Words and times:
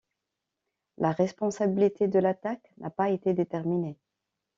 La 0.97 1.11
responsabilité 1.11 2.07
de 2.07 2.17
l'attaque 2.17 2.73
n'a 2.79 2.89
pas 2.89 3.11
été 3.11 3.35
déterminée. 3.35 3.99